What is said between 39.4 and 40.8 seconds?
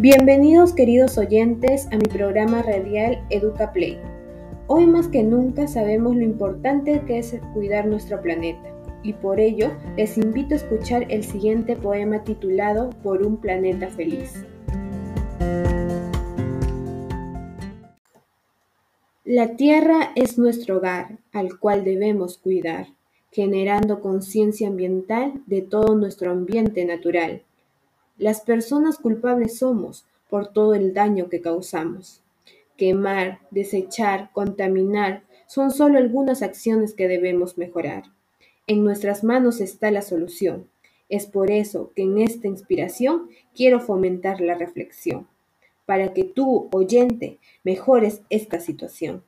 está la solución.